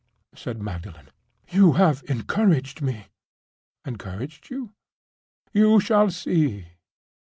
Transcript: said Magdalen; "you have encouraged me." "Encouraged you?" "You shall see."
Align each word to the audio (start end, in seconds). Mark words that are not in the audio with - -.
said 0.33 0.59
Magdalen; 0.63 1.11
"you 1.49 1.73
have 1.73 2.03
encouraged 2.07 2.81
me." 2.81 3.05
"Encouraged 3.85 4.49
you?" 4.49 4.73
"You 5.53 5.79
shall 5.79 6.09
see." 6.09 6.69